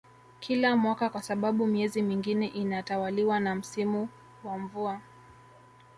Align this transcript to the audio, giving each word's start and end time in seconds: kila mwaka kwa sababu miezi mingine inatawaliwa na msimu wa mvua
kila 0.39 0.75
mwaka 0.75 1.09
kwa 1.09 1.21
sababu 1.21 1.67
miezi 1.67 2.01
mingine 2.01 2.47
inatawaliwa 2.47 3.39
na 3.39 3.55
msimu 3.55 4.09
wa 4.43 4.57
mvua 4.57 5.01